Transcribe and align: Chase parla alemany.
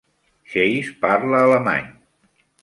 Chase 0.53 0.95
parla 1.03 1.43
alemany. 1.43 1.87